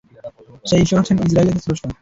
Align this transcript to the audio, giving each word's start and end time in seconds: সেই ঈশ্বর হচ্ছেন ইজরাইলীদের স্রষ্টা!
সেই 0.65 0.81
ঈশ্বর 0.83 0.99
হচ্ছেন 0.99 1.17
ইজরাইলীদের 1.21 1.63
স্রষ্টা! 1.63 1.87